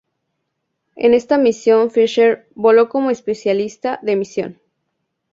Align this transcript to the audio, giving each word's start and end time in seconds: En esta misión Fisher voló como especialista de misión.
En 0.95 1.13
esta 1.13 1.37
misión 1.37 1.91
Fisher 1.91 2.47
voló 2.55 2.89
como 2.89 3.11
especialista 3.11 3.99
de 4.01 4.15
misión. 4.15 4.59